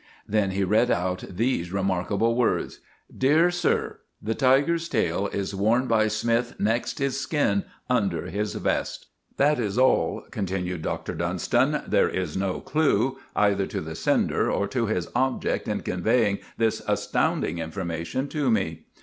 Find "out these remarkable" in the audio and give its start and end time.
0.89-2.33